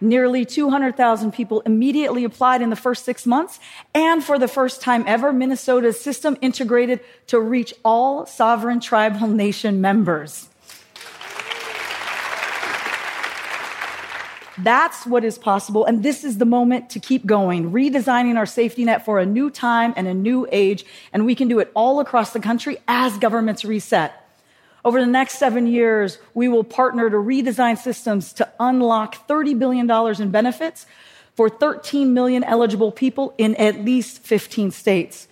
Nearly 0.00 0.44
200,000 0.44 1.32
people 1.32 1.60
immediately 1.60 2.24
applied 2.24 2.60
in 2.60 2.70
the 2.70 2.76
first 2.76 3.04
six 3.04 3.24
months. 3.24 3.58
And 3.94 4.22
for 4.22 4.38
the 4.38 4.48
first 4.48 4.82
time 4.82 5.04
ever, 5.06 5.32
Minnesota's 5.32 5.98
system 5.98 6.36
integrated 6.42 7.00
to 7.28 7.40
reach 7.40 7.72
all 7.84 8.26
sovereign 8.26 8.80
tribal 8.80 9.28
nation 9.28 9.80
members. 9.80 10.48
That's 14.58 15.06
what 15.06 15.24
is 15.24 15.38
possible. 15.38 15.84
And 15.84 16.02
this 16.02 16.24
is 16.24 16.38
the 16.38 16.46
moment 16.46 16.90
to 16.90 17.00
keep 17.00 17.26
going, 17.26 17.72
redesigning 17.72 18.36
our 18.36 18.46
safety 18.46 18.84
net 18.84 19.04
for 19.04 19.18
a 19.18 19.26
new 19.26 19.50
time 19.50 19.92
and 19.96 20.06
a 20.06 20.14
new 20.14 20.46
age. 20.50 20.84
And 21.12 21.26
we 21.26 21.34
can 21.34 21.48
do 21.48 21.58
it 21.58 21.70
all 21.74 22.00
across 22.00 22.32
the 22.32 22.40
country 22.40 22.78
as 22.88 23.16
governments 23.18 23.64
reset. 23.64 24.25
Over 24.86 25.00
the 25.00 25.10
next 25.10 25.40
seven 25.40 25.66
years, 25.66 26.18
we 26.32 26.46
will 26.46 26.62
partner 26.62 27.10
to 27.10 27.16
redesign 27.16 27.76
systems 27.76 28.32
to 28.34 28.48
unlock 28.60 29.26
$30 29.26 29.58
billion 29.58 29.90
in 30.22 30.30
benefits 30.30 30.86
for 31.34 31.48
13 31.48 32.14
million 32.14 32.44
eligible 32.44 32.92
people 32.92 33.34
in 33.36 33.56
at 33.56 33.84
least 33.84 34.22
15 34.22 34.70
states. 34.70 35.26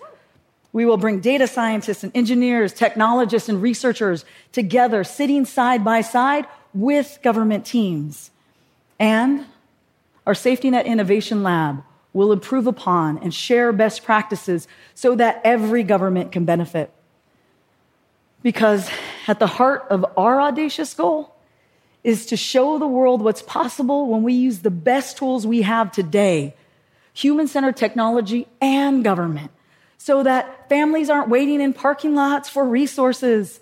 We 0.73 0.85
will 0.85 0.97
bring 0.97 1.21
data 1.21 1.47
scientists 1.47 2.03
and 2.03 2.11
engineers, 2.13 2.73
technologists 2.73 3.47
and 3.47 3.61
researchers 3.61 4.25
together, 4.51 5.05
sitting 5.05 5.45
side 5.45 5.85
by 5.85 6.01
side 6.01 6.47
with 6.73 7.17
government 7.23 7.65
teams. 7.65 8.31
And 8.99 9.45
our 10.27 10.35
Safety 10.35 10.69
Net 10.69 10.85
Innovation 10.85 11.43
Lab 11.43 11.81
will 12.11 12.33
improve 12.33 12.67
upon 12.67 13.19
and 13.19 13.33
share 13.33 13.71
best 13.71 14.03
practices 14.03 14.67
so 14.95 15.15
that 15.15 15.39
every 15.45 15.83
government 15.83 16.33
can 16.33 16.43
benefit. 16.43 16.91
Because 18.43 18.89
at 19.27 19.39
the 19.39 19.47
heart 19.47 19.85
of 19.89 20.05
our 20.17 20.41
audacious 20.41 20.93
goal 20.93 21.35
is 22.03 22.27
to 22.27 22.37
show 22.37 22.77
the 22.77 22.87
world 22.87 23.21
what's 23.21 23.41
possible 23.41 24.07
when 24.07 24.23
we 24.23 24.33
use 24.33 24.59
the 24.59 24.71
best 24.71 25.17
tools 25.17 25.47
we 25.47 25.63
have 25.63 25.91
today 25.91 26.53
human 27.13 27.47
centered 27.47 27.77
technology 27.77 28.45
and 28.59 29.03
government 29.03 29.49
so 29.97 30.21
that 30.21 30.67
families 30.69 31.09
aren't 31.09 31.29
waiting 31.29 31.61
in 31.61 31.73
parking 31.73 32.13
lots 32.13 32.49
for 32.49 32.63
resources 32.65 33.59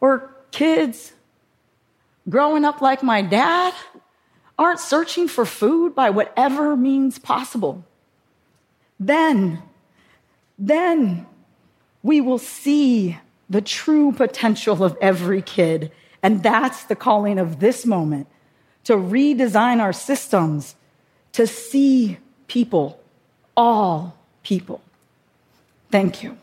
or 0.00 0.34
kids 0.50 1.12
growing 2.28 2.64
up 2.64 2.80
like 2.80 3.02
my 3.02 3.22
dad 3.22 3.72
aren't 4.58 4.80
searching 4.80 5.28
for 5.28 5.44
food 5.44 5.94
by 5.94 6.10
whatever 6.10 6.76
means 6.76 7.18
possible. 7.18 7.84
Then, 9.00 9.62
then 10.58 11.26
we 12.02 12.20
will 12.20 12.38
see 12.38 13.18
the 13.48 13.60
true 13.60 14.12
potential 14.12 14.82
of 14.82 14.96
every 15.00 15.42
kid. 15.42 15.92
And 16.22 16.42
that's 16.42 16.84
the 16.84 16.96
calling 16.96 17.38
of 17.38 17.60
this 17.60 17.84
moment 17.84 18.26
to 18.84 18.94
redesign 18.94 19.80
our 19.80 19.92
systems 19.92 20.74
to 21.32 21.46
see 21.46 22.18
people, 22.46 23.00
all 23.56 24.16
people. 24.42 24.80
Thank 25.90 26.22
you. 26.22 26.36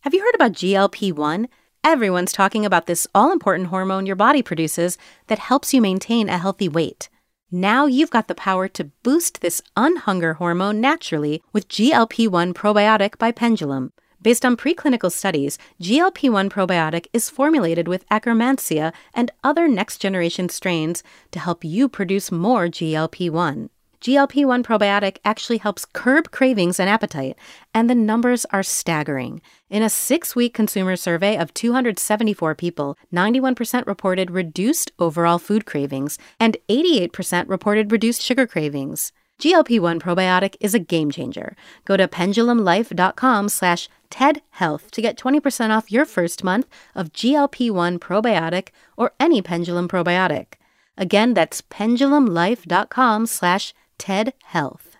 Have 0.00 0.12
you 0.12 0.20
heard 0.20 0.34
about 0.34 0.52
GLP 0.52 1.12
1? 1.12 1.48
Everyone's 1.82 2.32
talking 2.32 2.64
about 2.64 2.86
this 2.86 3.06
all 3.14 3.32
important 3.32 3.68
hormone 3.68 4.06
your 4.06 4.16
body 4.16 4.42
produces 4.42 4.96
that 5.26 5.38
helps 5.38 5.74
you 5.74 5.80
maintain 5.80 6.28
a 6.28 6.38
healthy 6.38 6.68
weight. 6.68 7.08
Now 7.56 7.86
you've 7.86 8.10
got 8.10 8.26
the 8.26 8.34
power 8.34 8.66
to 8.66 8.90
boost 9.04 9.40
this 9.40 9.62
unhunger 9.76 10.38
hormone 10.38 10.80
naturally 10.80 11.40
with 11.52 11.68
GLP 11.68 12.26
1 12.26 12.52
Probiotic 12.52 13.16
by 13.16 13.30
Pendulum. 13.30 13.92
Based 14.20 14.44
on 14.44 14.56
preclinical 14.56 15.12
studies, 15.12 15.56
GLP 15.80 16.30
1 16.30 16.50
probiotic 16.50 17.06
is 17.12 17.30
formulated 17.30 17.86
with 17.86 18.08
Akkermansia 18.08 18.92
and 19.14 19.30
other 19.44 19.68
next 19.68 19.98
generation 19.98 20.48
strains 20.48 21.04
to 21.30 21.38
help 21.38 21.62
you 21.62 21.88
produce 21.88 22.32
more 22.32 22.66
GLP 22.66 23.30
1. 23.30 23.70
GLP 24.04 24.44
1 24.44 24.62
probiotic 24.62 25.16
actually 25.24 25.56
helps 25.56 25.86
curb 25.86 26.30
cravings 26.30 26.78
and 26.78 26.90
appetite, 26.90 27.38
and 27.72 27.88
the 27.88 27.94
numbers 27.94 28.44
are 28.50 28.62
staggering. 28.62 29.40
In 29.70 29.82
a 29.82 29.88
six 29.88 30.36
week 30.36 30.52
consumer 30.52 30.94
survey 30.94 31.38
of 31.38 31.54
274 31.54 32.54
people, 32.54 32.98
91% 33.14 33.86
reported 33.86 34.30
reduced 34.30 34.92
overall 34.98 35.38
food 35.38 35.64
cravings, 35.64 36.18
and 36.38 36.58
88% 36.68 37.48
reported 37.48 37.90
reduced 37.90 38.20
sugar 38.20 38.46
cravings. 38.46 39.10
GLP-1 39.38 40.02
probiotic 40.02 40.56
is 40.60 40.74
a 40.74 40.78
game 40.78 41.10
changer. 41.10 41.56
Go 41.86 41.96
to 41.96 42.06
pendulumlife.com 42.06 43.48
slash 43.48 43.88
TEDHealth 44.10 44.90
to 44.90 45.00
get 45.00 45.16
20% 45.16 45.70
off 45.70 45.90
your 45.90 46.04
first 46.04 46.44
month 46.44 46.68
of 46.94 47.10
GLP-1 47.14 48.00
probiotic 48.00 48.68
or 48.98 49.12
any 49.18 49.40
Pendulum 49.40 49.88
probiotic. 49.88 50.56
Again, 50.98 51.32
that's 51.32 51.62
pendulumlife.com 51.62 53.26
slash 53.26 53.74
TED 53.98 54.34
Health. 54.42 54.96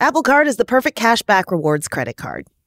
Apple 0.00 0.22
Card 0.22 0.46
is 0.46 0.56
the 0.56 0.64
perfect 0.64 0.98
cashback 0.98 1.50
rewards 1.50 1.88
credit 1.88 2.16
card. 2.16 2.46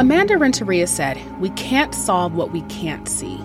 Amanda 0.00 0.38
Renteria 0.38 0.86
said, 0.86 1.20
We 1.40 1.50
can't 1.50 1.94
solve 1.94 2.34
what 2.34 2.52
we 2.52 2.62
can't 2.62 3.06
see. 3.06 3.38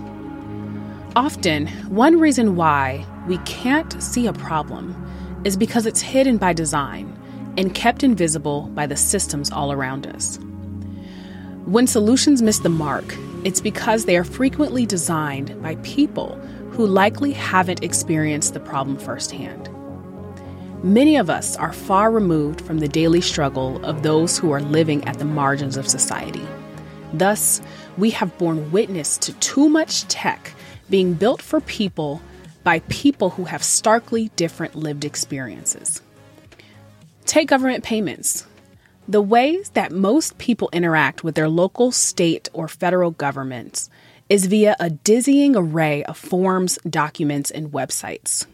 Often, 1.14 1.68
one 1.90 2.18
reason 2.18 2.56
why 2.56 3.06
we 3.28 3.40
can't 3.40 4.02
see 4.02 4.26
a 4.26 4.32
problem 4.32 4.96
is 5.44 5.58
because 5.58 5.86
it's 5.86 6.00
hidden 6.00 6.38
by 6.38 6.54
design 6.54 7.12
and 7.58 7.76
kept 7.76 8.04
invisible 8.04 8.70
by 8.74 8.88
the 8.88 8.96
systems 8.96 9.52
all 9.52 9.74
around 9.74 10.08
us. 10.08 10.40
When 11.66 11.88
solutions 11.88 12.42
miss 12.42 12.60
the 12.60 12.70
mark, 12.70 13.04
it's 13.44 13.60
because 13.60 14.06
they 14.06 14.16
are 14.16 14.24
frequently 14.24 14.86
designed 14.86 15.62
by 15.62 15.76
people 15.84 16.38
who 16.72 16.88
likely 16.88 17.34
haven't 17.34 17.84
experienced 17.84 18.54
the 18.54 18.62
problem 18.62 18.98
firsthand. 18.98 19.70
Many 20.86 21.16
of 21.16 21.32
us 21.32 21.58
are 21.58 21.74
far 21.74 22.12
removed 22.12 22.62
from 22.62 22.78
the 22.78 22.88
daily 22.88 23.20
struggle 23.20 23.84
of 23.84 24.04
those 24.04 24.38
who 24.38 24.52
are 24.52 24.62
living 24.62 25.04
at 25.06 25.18
the 25.18 25.26
margins 25.26 25.78
of 25.78 25.88
society. 25.88 26.48
Thus, 27.12 27.60
we 27.98 28.12
have 28.12 28.38
borne 28.38 28.72
witness 28.72 29.18
to 29.18 29.34
too 29.40 29.68
much 29.68 30.04
tech 30.10 30.54
being 30.88 31.16
built 31.16 31.42
for 31.42 31.60
people 31.60 32.22
by 32.64 32.82
people 32.82 33.32
who 33.32 33.46
have 33.46 33.64
starkly 33.64 34.30
different 34.36 34.76
lived 34.76 35.06
experiences. 35.06 36.04
Take 37.26 37.48
government 37.48 37.84
payments. 37.84 38.46
The 39.08 39.24
ways 39.24 39.70
that 39.70 39.92
most 39.92 40.38
people 40.38 40.70
interact 40.72 41.24
with 41.24 41.34
their 41.34 41.50
local, 41.50 41.92
state, 41.92 42.48
or 42.54 42.68
federal 42.68 43.10
governments 43.10 43.90
is 44.30 44.46
via 44.46 44.76
a 44.80 44.92
dizzying 44.92 45.56
array 45.56 46.04
of 46.04 46.16
forms, 46.16 46.78
documents, 46.88 47.50
and 47.50 47.72
websites. 47.72 48.46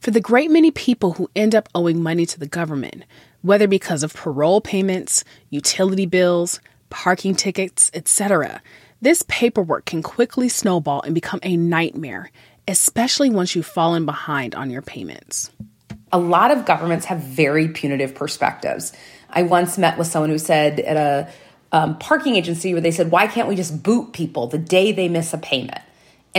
For 0.00 0.12
the 0.12 0.20
great 0.20 0.50
many 0.50 0.70
people 0.70 1.12
who 1.12 1.28
end 1.34 1.54
up 1.54 1.68
owing 1.74 2.02
money 2.02 2.24
to 2.26 2.38
the 2.38 2.46
government, 2.46 3.04
whether 3.42 3.66
because 3.66 4.02
of 4.02 4.14
parole 4.14 4.60
payments, 4.60 5.24
utility 5.50 6.06
bills, 6.06 6.60
parking 6.88 7.34
tickets, 7.34 7.90
etc., 7.92 8.62
this 9.00 9.24
paperwork 9.28 9.86
can 9.86 10.02
quickly 10.02 10.48
snowball 10.48 11.02
and 11.02 11.14
become 11.14 11.40
a 11.42 11.56
nightmare, 11.56 12.30
especially 12.66 13.30
once 13.30 13.54
you've 13.54 13.66
fallen 13.66 14.06
behind 14.06 14.54
on 14.54 14.70
your 14.70 14.82
payments. 14.82 15.50
A 16.12 16.18
lot 16.18 16.50
of 16.50 16.64
governments 16.64 17.06
have 17.06 17.18
very 17.18 17.68
punitive 17.68 18.14
perspectives. 18.14 18.92
I 19.30 19.42
once 19.42 19.78
met 19.78 19.98
with 19.98 20.06
someone 20.06 20.30
who 20.30 20.38
said 20.38 20.80
at 20.80 20.96
a 20.96 21.30
um, 21.70 21.98
parking 21.98 22.36
agency 22.36 22.72
where 22.72 22.80
they 22.80 22.90
said, 22.90 23.10
Why 23.10 23.26
can't 23.26 23.48
we 23.48 23.56
just 23.56 23.82
boot 23.82 24.12
people 24.12 24.46
the 24.46 24.58
day 24.58 24.90
they 24.92 25.08
miss 25.08 25.34
a 25.34 25.38
payment? 25.38 25.82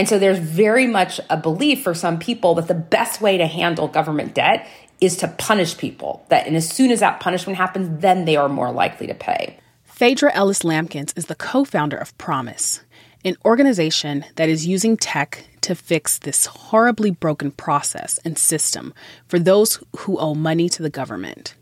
And 0.00 0.08
so 0.08 0.18
there's 0.18 0.38
very 0.38 0.86
much 0.86 1.20
a 1.28 1.36
belief 1.36 1.82
for 1.82 1.92
some 1.92 2.18
people 2.18 2.54
that 2.54 2.68
the 2.68 2.74
best 2.74 3.20
way 3.20 3.36
to 3.36 3.46
handle 3.46 3.86
government 3.86 4.32
debt 4.32 4.66
is 4.98 5.18
to 5.18 5.28
punish 5.28 5.76
people. 5.76 6.24
That 6.30 6.46
and 6.46 6.56
as 6.56 6.66
soon 6.66 6.90
as 6.90 7.00
that 7.00 7.20
punishment 7.20 7.58
happens, 7.58 8.00
then 8.00 8.24
they 8.24 8.34
are 8.34 8.48
more 8.48 8.72
likely 8.72 9.06
to 9.08 9.14
pay. 9.14 9.58
Phaedra 9.84 10.32
Ellis 10.32 10.60
Lamkins 10.60 11.12
is 11.18 11.26
the 11.26 11.34
co 11.34 11.66
founder 11.66 11.98
of 11.98 12.16
Promise, 12.16 12.80
an 13.26 13.36
organization 13.44 14.24
that 14.36 14.48
is 14.48 14.66
using 14.66 14.96
tech 14.96 15.44
to 15.60 15.74
fix 15.74 16.16
this 16.16 16.46
horribly 16.46 17.10
broken 17.10 17.50
process 17.50 18.18
and 18.24 18.38
system 18.38 18.94
for 19.28 19.38
those 19.38 19.84
who 19.98 20.16
owe 20.16 20.34
money 20.34 20.70
to 20.70 20.82
the 20.82 20.88
government. 20.88 21.56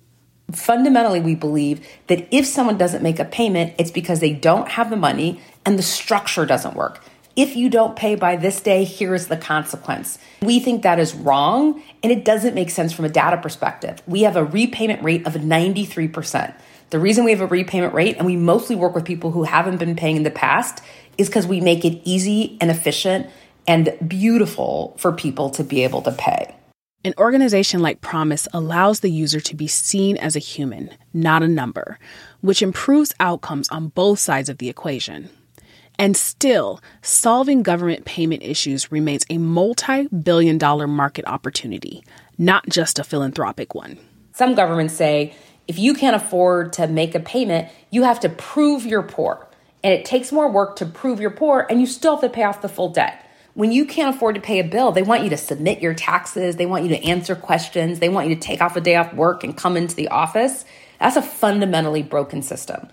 Fundamentally, 0.52 1.18
we 1.18 1.34
believe 1.34 1.84
that 2.06 2.28
if 2.30 2.46
someone 2.46 2.78
doesn't 2.78 3.02
make 3.02 3.18
a 3.18 3.24
payment, 3.24 3.74
it's 3.78 3.90
because 3.90 4.20
they 4.20 4.32
don't 4.32 4.68
have 4.68 4.90
the 4.90 4.96
money 4.96 5.40
and 5.66 5.76
the 5.76 5.82
structure 5.82 6.46
doesn't 6.46 6.76
work 6.76 7.02
if 7.38 7.54
you 7.54 7.70
don't 7.70 7.94
pay 7.94 8.16
by 8.16 8.34
this 8.34 8.60
day, 8.60 8.82
here 8.82 9.14
is 9.14 9.28
the 9.28 9.36
consequence. 9.36 10.18
We 10.42 10.58
think 10.58 10.82
that 10.82 10.98
is 10.98 11.14
wrong 11.14 11.80
and 12.02 12.10
it 12.10 12.24
doesn't 12.24 12.52
make 12.52 12.68
sense 12.68 12.92
from 12.92 13.04
a 13.04 13.08
data 13.08 13.36
perspective. 13.36 14.02
We 14.08 14.22
have 14.22 14.34
a 14.34 14.44
repayment 14.44 15.04
rate 15.04 15.24
of 15.24 15.34
93%. 15.34 16.52
The 16.90 16.98
reason 16.98 17.24
we 17.24 17.30
have 17.30 17.40
a 17.40 17.46
repayment 17.46 17.94
rate, 17.94 18.16
and 18.16 18.26
we 18.26 18.34
mostly 18.34 18.74
work 18.74 18.92
with 18.96 19.04
people 19.04 19.30
who 19.30 19.44
haven't 19.44 19.76
been 19.76 19.94
paying 19.94 20.16
in 20.16 20.24
the 20.24 20.32
past, 20.32 20.82
is 21.16 21.28
because 21.28 21.46
we 21.46 21.60
make 21.60 21.84
it 21.84 22.00
easy 22.02 22.58
and 22.60 22.72
efficient 22.72 23.28
and 23.68 23.96
beautiful 24.04 24.96
for 24.98 25.12
people 25.12 25.48
to 25.50 25.62
be 25.62 25.84
able 25.84 26.02
to 26.02 26.10
pay. 26.10 26.56
An 27.04 27.14
organization 27.18 27.80
like 27.82 28.00
Promise 28.00 28.48
allows 28.52 28.98
the 28.98 29.12
user 29.12 29.38
to 29.38 29.54
be 29.54 29.68
seen 29.68 30.16
as 30.16 30.34
a 30.34 30.40
human, 30.40 30.90
not 31.14 31.44
a 31.44 31.48
number, 31.48 32.00
which 32.40 32.62
improves 32.62 33.14
outcomes 33.20 33.68
on 33.68 33.88
both 33.88 34.18
sides 34.18 34.48
of 34.48 34.58
the 34.58 34.68
equation. 34.68 35.30
And 35.98 36.16
still, 36.16 36.80
solving 37.02 37.62
government 37.62 38.04
payment 38.04 38.42
issues 38.42 38.92
remains 38.92 39.26
a 39.28 39.38
multi 39.38 40.06
billion 40.08 40.56
dollar 40.56 40.86
market 40.86 41.26
opportunity, 41.26 42.04
not 42.38 42.68
just 42.68 42.98
a 42.98 43.04
philanthropic 43.04 43.74
one. 43.74 43.98
Some 44.32 44.54
governments 44.54 44.94
say 44.94 45.34
if 45.66 45.78
you 45.78 45.94
can't 45.94 46.16
afford 46.16 46.72
to 46.74 46.86
make 46.86 47.14
a 47.14 47.20
payment, 47.20 47.68
you 47.90 48.04
have 48.04 48.20
to 48.20 48.28
prove 48.28 48.86
you're 48.86 49.02
poor. 49.02 49.46
And 49.84 49.92
it 49.92 50.04
takes 50.04 50.32
more 50.32 50.50
work 50.50 50.76
to 50.76 50.86
prove 50.86 51.20
you're 51.20 51.30
poor, 51.30 51.66
and 51.68 51.80
you 51.80 51.86
still 51.86 52.16
have 52.16 52.22
to 52.22 52.28
pay 52.28 52.44
off 52.44 52.62
the 52.62 52.68
full 52.68 52.88
debt. 52.88 53.24
When 53.54 53.70
you 53.72 53.84
can't 53.84 54.14
afford 54.14 54.36
to 54.36 54.40
pay 54.40 54.60
a 54.60 54.64
bill, 54.64 54.92
they 54.92 55.02
want 55.02 55.24
you 55.24 55.30
to 55.30 55.36
submit 55.36 55.80
your 55.80 55.94
taxes, 55.94 56.56
they 56.56 56.66
want 56.66 56.84
you 56.84 56.90
to 56.90 57.04
answer 57.04 57.34
questions, 57.34 57.98
they 57.98 58.08
want 58.08 58.28
you 58.28 58.34
to 58.34 58.40
take 58.40 58.60
off 58.60 58.76
a 58.76 58.80
day 58.80 58.96
off 58.96 59.12
work 59.12 59.44
and 59.44 59.56
come 59.56 59.76
into 59.76 59.94
the 59.94 60.08
office. 60.08 60.64
That's 61.00 61.16
a 61.16 61.22
fundamentally 61.22 62.02
broken 62.02 62.42
system. 62.42 62.88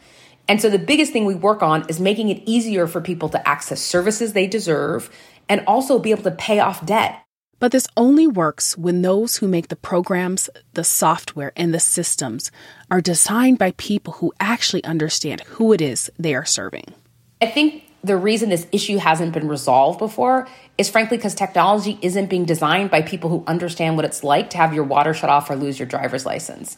And 0.47 0.61
so 0.61 0.69
the 0.69 0.79
biggest 0.79 1.11
thing 1.11 1.25
we 1.25 1.35
work 1.35 1.63
on 1.63 1.85
is 1.89 1.99
making 1.99 2.29
it 2.29 2.43
easier 2.45 2.87
for 2.87 3.01
people 3.01 3.29
to 3.29 3.47
access 3.47 3.81
services 3.81 4.33
they 4.33 4.47
deserve 4.47 5.09
and 5.49 5.63
also 5.65 5.99
be 5.99 6.11
able 6.11 6.23
to 6.23 6.31
pay 6.31 6.59
off 6.59 6.85
debt. 6.85 7.21
But 7.59 7.71
this 7.71 7.87
only 7.95 8.27
works 8.27 8.77
when 8.77 9.01
those 9.01 9.37
who 9.37 9.47
make 9.47 9.69
the 9.69 9.75
programs, 9.75 10.49
the 10.73 10.83
software, 10.83 11.53
and 11.55 11.73
the 11.73 11.79
systems 11.79 12.51
are 12.91 13.01
designed 13.01 13.57
by 13.57 13.71
people 13.77 14.13
who 14.13 14.33
actually 14.39 14.83
understand 14.83 15.41
who 15.41 15.71
it 15.71 15.81
is 15.81 16.11
they 16.19 16.35
are 16.35 16.45
serving. 16.45 16.93
I 17.41 17.47
think 17.47 17.83
the 18.03 18.17
reason 18.17 18.49
this 18.49 18.67
issue 18.71 18.97
hasn't 18.97 19.33
been 19.33 19.47
resolved 19.47 19.99
before 19.99 20.47
is 20.77 20.89
frankly 20.89 21.17
because 21.17 21.33
technology 21.33 21.97
isn't 22.01 22.29
being 22.29 22.45
designed 22.45 22.91
by 22.91 23.01
people 23.01 23.29
who 23.29 23.43
understand 23.47 23.95
what 23.95 24.05
it's 24.05 24.23
like 24.23 24.51
to 24.51 24.57
have 24.57 24.73
your 24.73 24.83
water 24.83 25.13
shut 25.13 25.29
off 25.29 25.49
or 25.49 25.55
lose 25.55 25.79
your 25.79 25.87
driver's 25.87 26.25
license. 26.25 26.77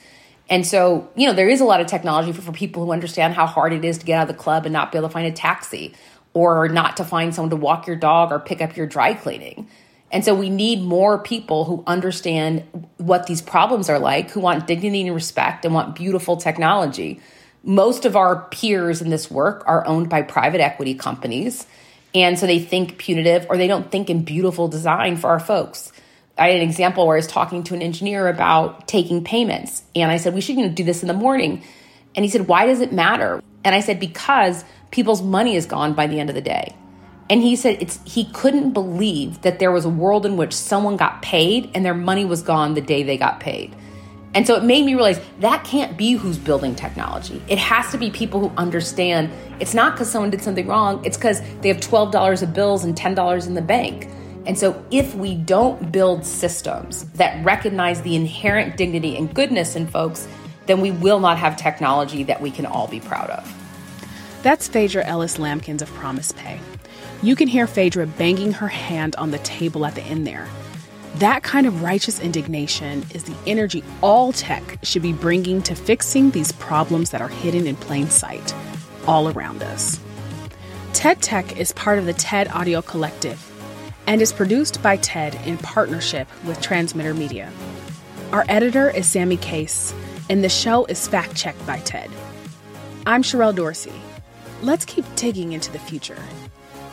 And 0.50 0.66
so, 0.66 1.10
you 1.16 1.28
know, 1.28 1.34
there 1.34 1.50
is 1.50 1.60
a 1.60 1.66
lot 1.66 1.82
of 1.82 1.88
technology 1.88 2.32
for, 2.32 2.42
for 2.42 2.52
people 2.52 2.86
who 2.86 2.92
understand 2.92 3.34
how 3.34 3.46
hard 3.46 3.74
it 3.74 3.84
is 3.84 3.98
to 3.98 4.06
get 4.06 4.20
out 4.20 4.30
of 4.30 4.36
the 4.36 4.42
club 4.42 4.66
and 4.66 4.74
not 4.74 4.92
be 4.92 4.98
able 4.98 5.10
to 5.10 5.14
find 5.14 5.28
a 5.28 5.32
taxi 5.32 5.94
or 6.34 6.70
not 6.70 6.98
to 6.98 7.04
find 7.04 7.34
someone 7.34 7.50
to 7.50 7.56
walk 7.56 7.88
your 7.88 7.96
dog 7.96 8.32
or 8.32 8.40
pick 8.40 8.62
up 8.62 8.78
your 8.78 8.88
dry 8.88 9.14
cleaning. 9.14 9.68
And 10.12 10.24
so 10.24 10.34
we 10.34 10.50
need 10.50 10.82
more 10.82 11.20
people 11.20 11.66
who 11.66 11.84
understand 11.86 12.64
what 12.98 13.28
these 13.28 13.42
problems 13.42 13.90
are 13.90 14.00
like, 14.00 14.32
who 14.32 14.40
want 14.40 14.68
dignity 14.68 15.02
and 15.06 15.14
respect 15.14 15.66
and 15.66 15.74
want 15.74 15.96
beautiful 15.96 16.38
technology. 16.38 17.20
Most 17.64 18.06
of 18.06 18.16
our 18.16 18.44
peers 18.50 19.02
in 19.02 19.10
this 19.10 19.30
work 19.30 19.64
are 19.68 19.86
owned 19.86 20.10
by 20.10 20.22
private 20.22 20.62
equity 20.62 20.94
companies. 20.94 21.66
And 22.16 22.40
so 22.40 22.48
they 22.48 22.60
think 22.60 22.98
punitive 22.98 23.48
or 23.50 23.58
they 23.58 23.68
don't 23.68 23.92
think 23.92 24.10
in 24.10 24.24
beautiful 24.24 24.70
design 24.70 25.18
for 25.18 25.30
our 25.30 25.42
folks. 25.42 25.92
I 26.38 26.50
had 26.50 26.58
an 26.58 26.62
example 26.62 27.08
where 27.08 27.16
I 27.16 27.20
was 27.20 27.28
talking 27.28 27.64
to 27.64 27.74
an 27.74 27.82
engineer 27.82 28.28
about 28.28 28.88
taking 28.88 29.24
payments. 29.24 29.84
And 29.96 30.12
I 30.12 30.18
said, 30.18 30.34
we 30.34 30.42
should 30.42 30.76
do 30.76 30.84
this 30.84 31.02
in 31.02 31.08
the 31.08 31.14
morning. 31.14 31.64
And 32.16 32.24
he 32.24 32.30
said, 32.30 32.48
why 32.48 32.66
does 32.66 32.82
it 32.82 32.92
matter? 32.94 33.42
And 33.64 33.76
I 33.76 33.80
said, 33.80 34.00
because 34.00 34.64
people's 34.92 35.22
money 35.22 35.56
is 35.56 35.66
gone 35.66 35.94
by 35.94 36.08
the 36.08 36.20
end 36.20 36.30
of 36.30 36.36
the 36.36 36.42
day. 36.42 36.76
And 37.30 37.42
he 37.42 37.56
said 37.56 37.78
it's 37.82 38.00
he 38.06 38.26
couldn't 38.32 38.72
believe 38.72 39.42
that 39.42 39.60
there 39.60 39.72
was 39.72 39.84
a 39.84 39.90
world 39.90 40.26
in 40.26 40.38
which 40.38 40.54
someone 40.54 40.96
got 40.96 41.22
paid 41.22 41.70
and 41.74 41.84
their 41.84 41.94
money 41.94 42.24
was 42.24 42.42
gone 42.42 42.74
the 42.74 42.82
day 42.82 43.04
they 43.04 43.18
got 43.18 43.42
paid. 43.42 43.76
And 44.34 44.46
so 44.46 44.56
it 44.56 44.64
made 44.64 44.86
me 44.86 44.94
realize 44.94 45.20
that 45.40 45.64
can't 45.64 45.98
be 45.98 46.14
who's 46.14 46.38
building 46.38 46.76
technology. 46.76 47.42
It 47.50 47.58
has 47.58 47.92
to 47.92 47.98
be 47.98 48.12
people 48.12 48.40
who 48.40 48.56
understand 48.56 49.32
it's 49.60 49.74
not 49.74 49.94
because 49.94 50.12
someone 50.12 50.30
did 50.30 50.42
something 50.42 50.68
wrong, 50.68 51.04
it's 51.04 51.18
because 51.18 51.42
they 51.62 51.70
have 51.70 51.78
$12 51.78 52.44
of 52.44 52.54
bills 52.54 52.86
and 52.86 52.96
$10 52.96 53.48
in 53.48 53.54
the 53.56 53.62
bank. 53.62 54.08
And 54.48 54.58
so, 54.58 54.82
if 54.92 55.14
we 55.14 55.36
don't 55.36 55.92
build 55.92 56.26
systems 56.26 57.04
that 57.12 57.44
recognize 57.44 58.02
the 58.02 58.16
inherent 58.16 58.78
dignity 58.78 59.18
and 59.18 59.32
goodness 59.34 59.76
in 59.76 59.86
folks, 59.88 60.26
then 60.68 60.80
we 60.80 60.90
will 60.90 61.20
not 61.20 61.38
have 61.38 61.58
technology 61.58 62.24
that 62.24 62.42
we 62.42 62.50
can 62.50 62.66
all 62.66 62.88
be 62.88 63.02
proud 63.02 63.30
of. 63.30 63.54
That's 64.44 64.70
Phaedra 64.70 65.06
Ellis 65.06 65.38
Lamkins 65.38 65.82
of 65.82 65.90
Promise 65.90 66.32
Pay. 66.32 66.62
You 67.22 67.36
can 67.36 67.50
hear 67.50 67.68
Phaedra 67.68 68.08
banging 68.08 68.54
her 68.54 68.70
hand 68.70 69.18
on 69.18 69.32
the 69.32 69.40
table 69.40 69.86
at 69.86 69.96
the 69.96 70.04
end 70.04 70.26
there. 70.26 70.48
That 71.16 71.44
kind 71.44 71.68
of 71.68 71.82
righteous 71.82 72.20
indignation 72.22 73.06
is 73.14 73.24
the 73.24 73.36
energy 73.46 73.84
all 74.02 74.32
tech 74.32 74.80
should 74.82 75.02
be 75.02 75.12
bringing 75.12 75.62
to 75.64 75.76
fixing 75.76 76.32
these 76.32 76.54
problems 76.54 77.10
that 77.10 77.22
are 77.22 77.28
hidden 77.28 77.68
in 77.68 77.76
plain 77.76 78.10
sight 78.10 78.56
all 79.08 79.28
around 79.28 79.62
us. 79.62 80.00
TED 80.94 81.22
Tech 81.22 81.58
is 81.58 81.74
part 81.74 82.00
of 82.00 82.06
the 82.06 82.14
TED 82.14 82.48
Audio 82.50 82.82
Collective 82.82 83.47
and 84.08 84.22
is 84.22 84.32
produced 84.32 84.82
by 84.82 84.98
TED 84.98 85.36
in 85.46 85.58
partnership 85.58 86.28
with 86.46 86.62
Transmitter 86.62 87.14
Media. 87.14 87.52
Our 88.32 88.46
editor 88.48 88.90
is 88.90 89.06
Sammy 89.06 89.38
Case, 89.38 89.94
and 90.30 90.44
the 90.44 90.50
show 90.50 90.86
is 90.86 91.08
fact 91.08 91.36
checked 91.36 91.66
by 91.68 91.80
TED. 91.80 92.10
I'm 93.06 93.22
Sherrell 93.22 93.54
Dorsey. 93.54 93.94
Let's 94.62 94.86
keep 94.86 95.06
digging 95.16 95.52
into 95.54 95.72
the 95.72 95.80
future. 95.80 96.18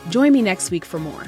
Join 0.09 0.33
me 0.33 0.41
next 0.41 0.71
week 0.71 0.85
for 0.85 0.99
more. 0.99 1.23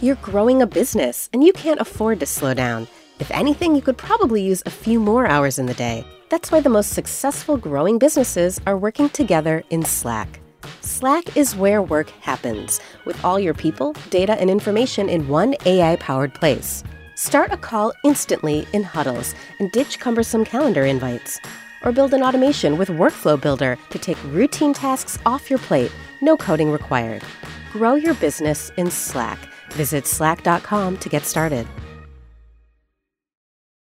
You're 0.00 0.16
growing 0.16 0.60
a 0.60 0.66
business 0.66 1.30
and 1.32 1.42
you 1.42 1.52
can't 1.52 1.80
afford 1.80 2.20
to 2.20 2.26
slow 2.26 2.52
down. 2.52 2.88
If 3.20 3.30
anything, 3.30 3.76
you 3.76 3.82
could 3.82 3.96
probably 3.96 4.42
use 4.42 4.62
a 4.66 4.70
few 4.70 4.98
more 4.98 5.26
hours 5.26 5.58
in 5.58 5.66
the 5.66 5.74
day. 5.74 6.04
That's 6.30 6.50
why 6.50 6.60
the 6.60 6.68
most 6.68 6.90
successful 6.94 7.56
growing 7.56 7.98
businesses 7.98 8.60
are 8.66 8.76
working 8.76 9.08
together 9.08 9.62
in 9.70 9.84
Slack. 9.84 10.40
Slack 10.80 11.36
is 11.36 11.54
where 11.54 11.80
work 11.80 12.10
happens, 12.20 12.80
with 13.04 13.22
all 13.24 13.38
your 13.38 13.54
people, 13.54 13.94
data, 14.10 14.32
and 14.40 14.50
information 14.50 15.08
in 15.08 15.28
one 15.28 15.54
AI 15.64 15.94
powered 15.96 16.34
place. 16.34 16.82
Start 17.14 17.52
a 17.52 17.56
call 17.56 17.92
instantly 18.02 18.66
in 18.72 18.82
huddles 18.82 19.34
and 19.60 19.70
ditch 19.70 20.00
cumbersome 20.00 20.44
calendar 20.44 20.84
invites. 20.84 21.38
Or 21.84 21.92
build 21.92 22.14
an 22.14 22.22
automation 22.22 22.78
with 22.78 22.88
Workflow 22.88 23.40
Builder 23.40 23.78
to 23.90 23.98
take 23.98 24.18
routine 24.24 24.74
tasks 24.74 25.18
off 25.24 25.50
your 25.50 25.60
plate, 25.60 25.92
no 26.20 26.36
coding 26.36 26.72
required. 26.72 27.22
Grow 27.72 27.94
your 27.94 28.14
business 28.14 28.72
in 28.76 28.90
Slack. 28.90 29.38
Visit 29.72 30.06
slack.com 30.06 30.96
to 30.98 31.08
get 31.08 31.24
started. 31.24 31.68